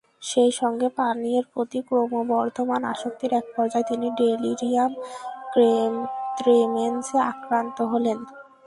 সেই 0.21 0.51
সঙ্গে 0.51 0.87
পানীয়ের 0.97 1.45
প্রতি 1.53 1.79
ক্রমবর্ধমান 1.87 2.81
আসক্তির 2.93 3.31
একপর্যায়ে 3.33 3.87
তিনি 3.89 4.07
ডেলিরিয়াম 4.19 4.91
ত্রেমেন্সে 6.37 7.17
আক্রান্ত 7.31 7.77
হলেন। 7.91 8.17